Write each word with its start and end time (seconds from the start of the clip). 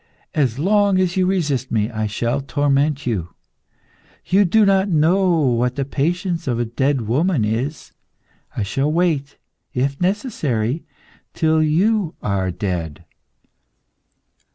As 0.33 0.57
long 0.57 0.97
as 0.97 1.15
you 1.15 1.27
resist 1.27 1.71
me 1.71 1.91
I 1.91 2.07
shall 2.07 2.41
torment 2.41 3.05
you. 3.05 3.35
You 4.25 4.45
do 4.45 4.65
not 4.65 4.89
know 4.89 5.29
what 5.41 5.75
the 5.75 5.85
patience 5.85 6.47
of 6.47 6.57
a 6.57 6.65
dead 6.65 7.01
woman 7.01 7.45
is. 7.45 7.91
I 8.57 8.63
shall 8.63 8.91
wait, 8.91 9.37
if 9.75 10.01
necessary, 10.01 10.85
till 11.35 11.61
you 11.61 12.15
are 12.23 12.49
dead. 12.49 13.05